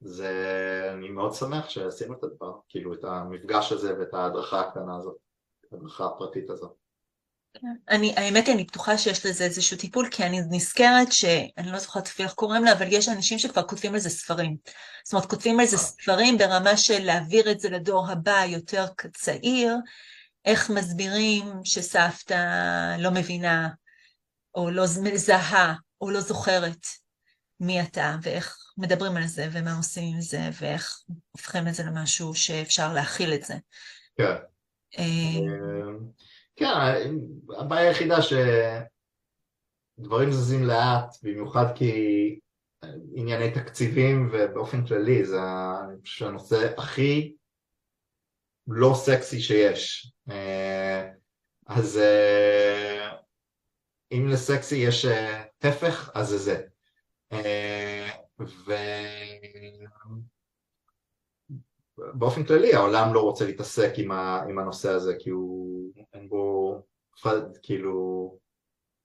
[0.00, 5.16] זה, אני מאוד שמח שעשינו את הדבר, כאילו את המפגש הזה ואת ההדרכה הקטנה הזאת,
[5.66, 6.72] את ההדרכה הפרטית הזאת.
[7.88, 12.06] אני, האמת היא, אני בטוחה שיש לזה איזשהו טיפול, כי אני נזכרת שאני לא זוכרת
[12.06, 14.56] אפילו איך קוראים לה, אבל יש אנשים שכבר כותבים על זה ספרים.
[15.04, 15.82] זאת אומרת, כותבים על זה אה.
[15.82, 18.84] ספרים ברמה של להעביר את זה לדור הבא יותר
[19.16, 19.76] צעיר,
[20.44, 23.68] איך מסבירים שסבתא לא מבינה,
[24.54, 26.86] או לא מזהה, או לא זוכרת
[27.60, 32.34] מי אתה, ואיך מדברים על זה, ומה עושים עם זה, ואיך הופכים את זה למשהו
[32.34, 33.54] שאפשר להכיל את זה.
[34.16, 34.34] כן.
[34.98, 35.04] אה,
[36.56, 36.68] כן,
[37.58, 38.16] הבעיה היחידה
[39.98, 42.38] שדברים זזים לאט, במיוחד כי
[43.14, 45.38] ענייני תקציבים ובאופן כללי, זה
[46.20, 47.34] הנושא הכי
[48.66, 50.12] לא סקסי שיש.
[50.30, 51.08] אה,
[51.66, 53.10] אז אה,
[54.12, 55.06] אם לסקסי יש
[55.58, 56.62] טפח, אז זה זה.
[61.98, 64.42] ובאופן כללי העולם לא רוצה להתעסק עם, ה...
[64.48, 66.74] עם הנושא הזה כי הוא, אין בו,
[67.62, 68.38] כאילו,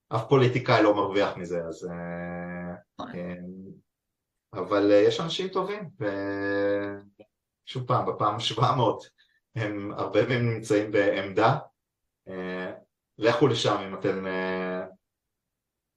[0.10, 1.90] אף פוליטיקאי לא מרוויח מזה, אז...
[1.92, 2.76] אה,
[3.14, 3.44] כן.
[4.54, 9.10] אבל אה, יש אנשים טובים, ושוב פעם, בפעם 700
[9.56, 11.58] הם הרבה מהם נמצאים בעמדה,
[12.28, 12.72] אה,
[13.18, 14.26] לכו לשם אם אתם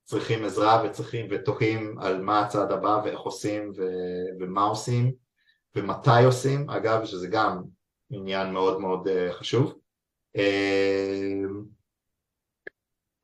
[0.08, 5.12] צריכים עזרה וצריכים ותוהים על מה הצעד הבא ואיך עושים ו- ומה עושים
[5.74, 7.62] ומתי עושים, אגב שזה גם
[8.10, 9.78] עניין מאוד מאוד uh, חשוב.
[10.36, 10.40] Uh,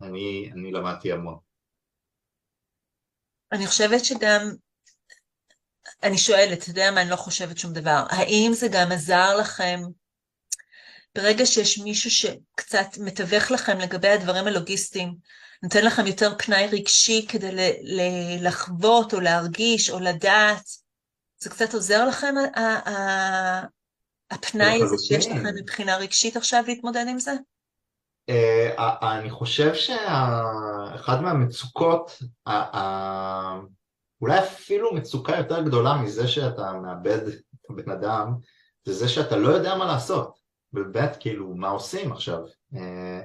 [0.03, 1.39] אני, אני למדתי המון.
[3.53, 4.41] אני חושבת שגם,
[6.03, 9.81] אני שואלת, אתה יודע מה, אני לא חושבת שום דבר, האם זה גם עזר לכם
[11.15, 15.15] ברגע שיש מישהו שקצת מתווך לכם לגבי הדברים הלוגיסטיים,
[15.65, 17.51] נותן לכם יותר פנאי רגשי כדי
[18.41, 20.65] לחוות או להרגיש או לדעת.
[21.39, 22.35] זה קצת עוזר לכם,
[24.31, 27.33] הפנאי הזה שיש לכם מבחינה רגשית עכשיו להתמודד עם זה?
[28.29, 32.23] אה, אני חושב שאחד מהמצוקות,
[34.21, 38.35] אולי אפילו מצוקה יותר גדולה מזה שאתה מאבד את הבן אדם,
[38.85, 40.39] זה זה שאתה לא יודע מה לעשות.
[40.73, 42.41] באמת, כאילו, מה עושים עכשיו?
[42.77, 43.21] אה,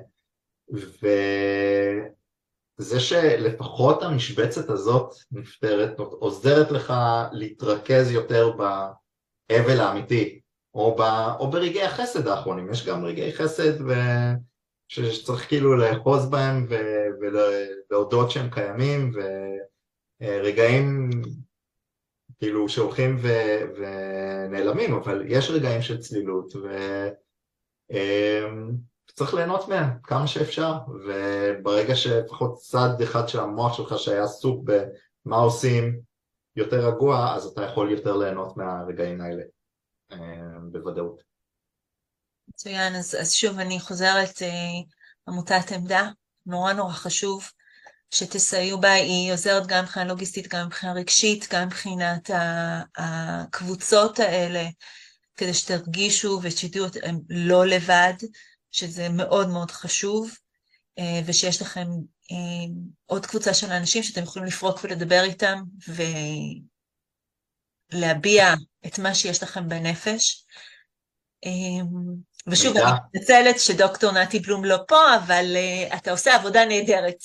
[2.79, 6.93] וזה שלפחות המשבצת הזאת נפתרת, עוזרת לך
[7.31, 10.39] להתרכז יותר באבל האמיתי,
[10.73, 11.01] או, ב,
[11.39, 13.93] או ברגעי החסד האחרונים, יש גם רגעי חסד ו...
[14.89, 16.67] שצריך כאילו לאחוז בהם
[17.21, 19.11] ולהודות שהם קיימים
[20.21, 21.09] ורגעים
[22.39, 23.27] כאילו שהולכים ו...
[23.77, 26.53] ונעלמים, אבל יש רגעים של צלילות
[29.09, 35.37] וצריך ליהנות מהם כמה שאפשר וברגע שלפחות צד אחד של המוח שלך שהיה עסוק במה
[35.37, 35.99] עושים
[36.55, 39.43] יותר רגוע אז אתה יכול יותר ליהנות מהרגעים האלה
[40.71, 41.21] בוודאות.
[42.49, 44.49] מצוין, אז, אז שוב אני חוזרת, אה,
[45.27, 46.09] עמותת עמדה,
[46.45, 47.51] נורא נורא חשוב
[48.11, 52.29] שתסייעו בה, היא עוזרת גם מבחינה לוגיסטית, גם מבחינה רגשית, גם מבחינת
[52.97, 54.63] הקבוצות האלה,
[55.37, 58.13] כדי שתרגישו ושתדעו אתם לא לבד,
[58.71, 60.31] שזה מאוד מאוד חשוב,
[60.99, 61.87] אה, ושיש לכם
[62.31, 62.65] אה,
[63.05, 65.61] עוד קבוצה של אנשים שאתם יכולים לפרוק ולדבר איתם
[67.93, 68.53] ולהביע
[68.85, 70.45] את מה שיש לכם בנפש.
[71.45, 71.85] אה,
[72.47, 75.57] ושוב, אני מתנצלת שדוקטור נתי בלום לא פה, אבל
[75.97, 77.17] אתה עושה עבודה נהדרת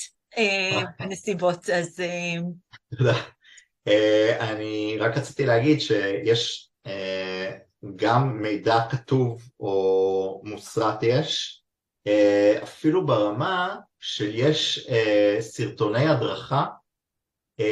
[1.01, 2.03] בנסיבות, אז...
[2.99, 3.23] תודה.
[4.41, 6.91] אני רק רציתי להגיד שיש uh,
[7.97, 11.63] גם מידע כתוב או מוסרט יש,
[12.09, 16.67] uh, אפילו ברמה שיש uh, סרטוני הדרכה
[17.61, 17.65] uh,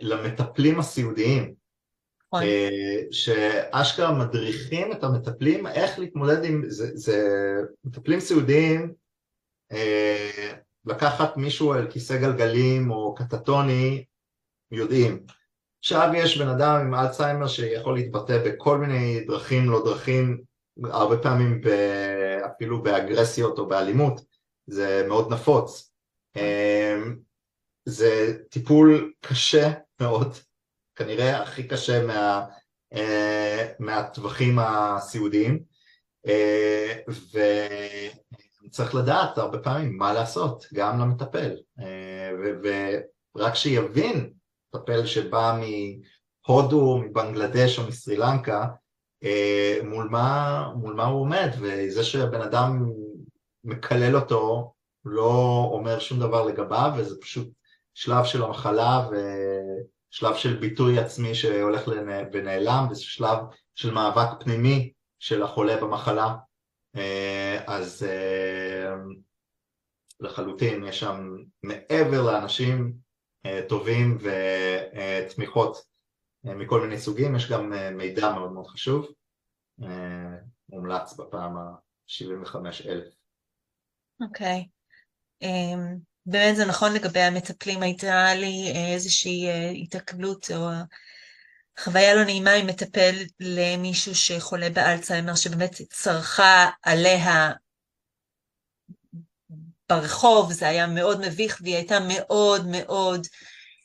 [0.00, 1.54] למטפלים הסיעודיים.
[2.34, 2.42] נכון.
[3.10, 7.18] שאשכרה מדריכים את המטפלים איך להתמודד עם, זה, זה
[7.84, 8.94] מטפלים סיעודיים,
[9.72, 10.52] אה,
[10.84, 14.04] לקחת מישהו על כיסא גלגלים או קטטוני,
[14.70, 15.26] יודעים.
[15.82, 20.42] עכשיו יש בן אדם עם אלצהיימר שיכול להתבטא בכל מיני דרכים לא דרכים,
[20.84, 21.60] הרבה פעמים
[22.46, 24.20] אפילו באגרסיות או באלימות,
[24.66, 25.92] זה מאוד נפוץ.
[26.36, 26.98] אה,
[27.84, 30.36] זה טיפול קשה מאוד,
[30.96, 32.46] כנראה הכי קשה מה,
[32.94, 32.98] uh,
[33.78, 35.62] מהטווחים הסיעודיים.
[36.26, 37.12] uh,
[38.66, 41.56] וצריך לדעת הרבה פעמים מה לעשות גם למטפל.
[41.78, 41.82] uh,
[43.34, 44.32] ורק שיבין
[44.74, 48.66] מטפל שבא מהודו, מבנגלדש או מסרי לנקה
[49.24, 52.90] uh, מול, מה, מול מה הוא עומד וזה שהבן אדם
[53.64, 54.72] מקלל אותו
[55.04, 57.48] לא אומר שום דבר לגביו וזה פשוט
[57.94, 59.16] שלב של המחלה ו...
[60.12, 61.88] שלב של ביטוי עצמי שהולך
[62.32, 63.38] ונעלם, וזה שלב
[63.74, 66.34] של מאבק פנימי של החולה במחלה,
[66.96, 68.94] אה, אז אה,
[70.20, 73.01] לחלוטין יש שם מעבר לאנשים אה,
[73.68, 75.84] טובים ותמיכות
[76.44, 79.06] מכל מיני סוגים, יש גם מידע מאוד מאוד חשוב,
[80.68, 82.56] מומלץ בפעם ה-75
[82.88, 83.14] אלף.
[84.20, 84.66] אוקיי.
[85.44, 86.12] Um...
[86.26, 89.48] באמת זה נכון לגבי המטפלים, הייתה לי איזושהי
[89.82, 90.68] התקלות או
[91.78, 97.52] חוויה לא נעימה עם מטפל למישהו שחולה באלצהיימר, שבאמת צרכה עליה
[100.00, 103.26] ברחוב, זה היה מאוד מביך, והיא הייתה מאוד מאוד,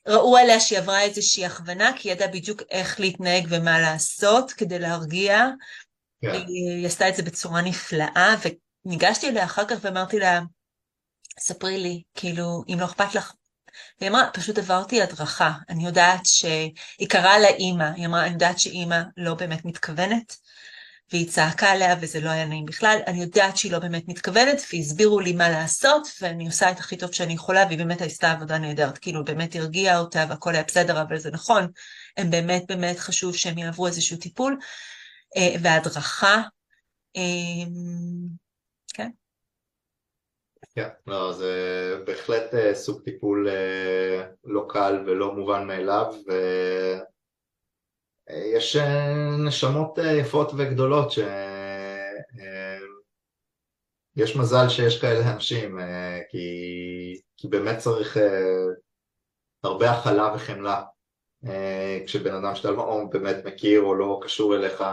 [0.07, 4.79] ראו עליה שהיא עברה איזושהי הכוונה, כי היא ידעה בדיוק איך להתנהג ומה לעשות כדי
[4.79, 5.45] להרגיע.
[5.45, 6.27] Yeah.
[6.31, 6.43] כן.
[6.47, 8.35] היא עשתה את זה בצורה נפלאה,
[8.85, 10.39] וניגשתי אליה אחר כך ואמרתי לה,
[11.39, 13.33] ספרי לי, כאילו, אם לא אכפת לך.
[13.99, 18.59] והיא אמרה, פשוט עברתי הדרכה, אני יודעת שהיא קראה לה אימא, היא אמרה, אני יודעת
[18.59, 20.37] שאימא לא באמת מתכוונת,
[21.11, 25.19] והיא צעקה עליה וזה לא היה נעים בכלל, אני יודעת שהיא לא באמת מתכוונת, והסבירו
[25.19, 28.97] לי מה לעשות, ואני עושה את הכי טוב שאני יכולה, והיא באמת עשתה עבודה נהדרת,
[28.97, 31.67] כאילו באמת הרגיעה אותה והכל היה בסדר, אבל זה נכון,
[32.17, 34.57] הם באמת באמת חשוב שהם יעברו איזשהו טיפול,
[35.37, 36.41] אה, והדרכה,
[37.17, 37.65] אה,
[38.93, 39.09] כן.
[40.75, 41.53] כן, לא, זה
[42.05, 47.01] בהחלט אה, סוג טיפול אה, לא קל ולא מובן מאליו ויש
[48.30, 48.59] אה,
[49.38, 51.11] נשמות יפות וגדולות
[54.15, 55.78] שיש מזל שיש כאלה אנשים
[56.30, 56.47] כי,
[57.38, 58.17] כי באמת צריך
[59.63, 60.84] הרבה הכלה וחמלה
[62.05, 64.84] כשבן אדם שאתה לא באמת מכיר או לא קשור אליך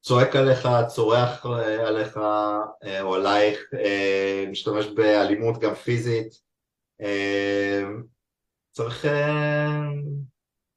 [0.00, 2.16] צועק עליך, צורח אה, עליך
[2.84, 6.48] אה, או עלייך, אה, משתמש באלימות גם פיזית,
[8.72, 9.04] צריך,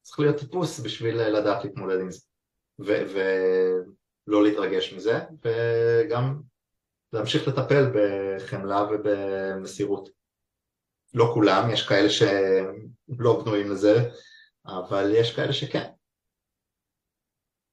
[0.02, 2.20] צריך להיות טיפוס בשביל לדעת להתמודד עם זה
[2.80, 6.42] ולא להתרגש מזה וגם
[7.14, 10.10] להמשיך לטפל בחמלה ובמסירות.
[11.14, 14.10] לא כולם, יש כאלה שלא בנויים לזה,
[14.66, 15.90] אבל יש כאלה שכן.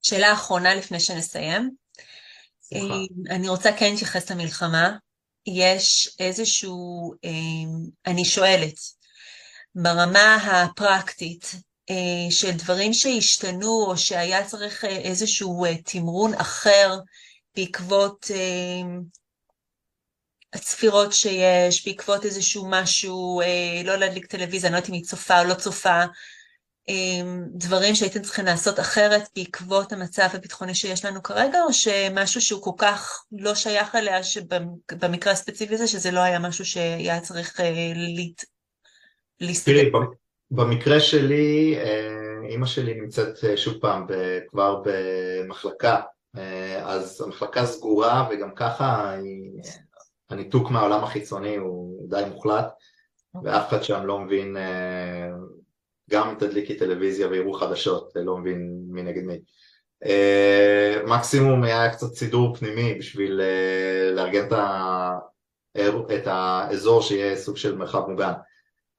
[0.03, 1.71] שאלה אחרונה לפני שנסיים.
[2.75, 4.97] אה, אני רוצה כן להתייחס למלחמה.
[5.47, 7.15] יש איזשהו,
[8.07, 8.75] אני שואלת,
[9.75, 11.55] ברמה הפרקטית,
[12.31, 16.99] של דברים שהשתנו או שהיה צריך איזשהו תמרון אחר
[17.57, 18.31] בעקבות
[20.53, 23.41] הצפירות שיש, בעקבות איזשהו משהו,
[23.85, 26.05] לא להדליק טלוויזיה, אני לא יודעת אם היא צופה או לא צופה,
[27.55, 32.71] דברים שהייתם צריכים לעשות אחרת בעקבות המצב הביטחוני שיש לנו כרגע, או שמשהו שהוא כל
[32.79, 37.61] כך לא שייך אליה, שבמקרה הספציפי הזה, שזה לא היה משהו שהיה צריך
[39.41, 39.73] להסתכל?
[39.73, 39.91] תראי,
[40.51, 41.79] במקרה שלי,
[42.49, 44.07] אימא שלי נמצאת שוב פעם
[44.49, 46.01] כבר במחלקה,
[46.83, 49.15] אז המחלקה סגורה וגם ככה
[50.31, 52.67] הניתוק מהעולם החיצוני הוא די מוחלט,
[53.45, 54.57] ואף אחד שם לא מבין
[56.11, 59.41] גם תדליקי טלוויזיה ויראו חדשות, לא מבין מי נגד מי.
[61.07, 63.41] מקסימום היה קצת סידור פנימי בשביל
[64.13, 64.47] לארגן.
[66.17, 68.33] את האזור שיהיה סוג של מרחב מוגן.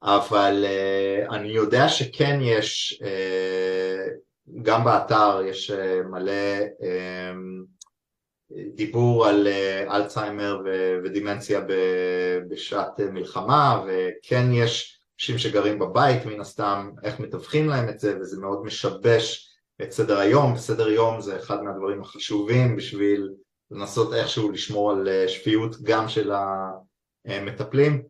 [0.04, 4.10] אבל uh, אני יודע שכן יש, uh,
[4.62, 6.32] גם באתר יש uh, מלא
[6.62, 7.36] uh,
[8.76, 10.62] דיבור על uh, אלצהיימר
[11.04, 11.62] ודימנציה
[12.50, 18.42] בשעת מלחמה, וכן יש אנשים שגרים בבית מן הסתם, איך מתווכים להם את זה, וזה
[18.42, 19.50] מאוד משבש
[19.82, 23.30] את סדר היום, וסדר יום זה אחד מהדברים החשובים בשביל
[23.72, 26.32] לנסות איכשהו לשמור על שפיות גם של
[27.26, 28.04] המטפלים,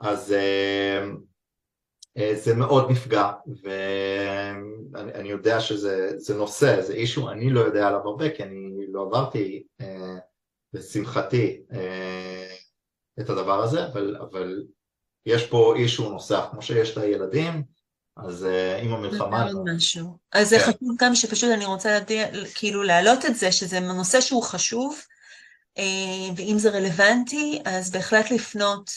[0.00, 0.34] אז
[2.34, 3.30] זה מאוד נפגע,
[3.62, 9.62] ואני יודע שזה נושא, זה אישו, אני לא יודע עליו הרבה, כי אני לא עברתי,
[10.74, 11.62] לשמחתי,
[13.20, 14.62] את הדבר הזה, אבל, אבל
[15.26, 17.62] יש פה אישו נוסף, כמו שיש את הילדים,
[18.16, 18.46] אז
[18.82, 19.46] עם המלחמה...
[19.52, 20.18] זה משהו.
[20.32, 20.64] אז זה כן.
[20.64, 25.00] חשוב גם שפשוט אני רוצה להדיע, כאילו להעלות את זה, שזה נושא שהוא חשוב,
[26.36, 28.90] ואם זה רלוונטי, אז בהחלט לפנות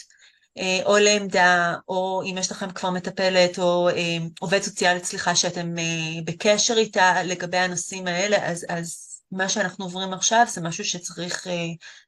[0.84, 3.94] או לעמדה, או אם יש לכם כבר מטפלת, או uh,
[4.40, 10.12] עובד סוציאלית, סליחה, שאתם uh, בקשר איתה לגבי הנושאים האלה, אז, אז מה שאנחנו עוברים
[10.12, 11.46] עכשיו זה משהו שצריך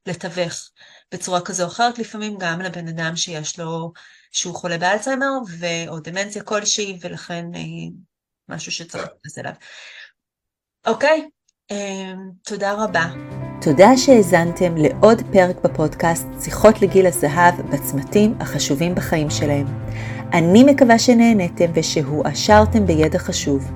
[0.05, 0.69] לתווך
[1.13, 3.91] בצורה כזו או אחרת, לפעמים גם לבן אדם שיש לו,
[4.31, 5.29] שהוא חולה באלצהיימר
[5.87, 7.45] או דמנציה כלשהי, ולכן
[8.49, 9.53] משהו שצריך להתייחס אליו.
[10.85, 11.29] אוקיי,
[12.43, 13.46] תודה רבה.
[13.61, 19.65] תודה שהאזנתם לעוד פרק בפודקאסט שיחות לגיל הזהב בצמתים החשובים בחיים שלהם.
[20.33, 23.71] אני מקווה שנהניתם ושהועשרתם בידע חשוב.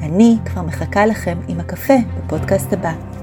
[0.03, 3.17] אני כבר מחכה לכם עם הקפה בפודקאסט הבא.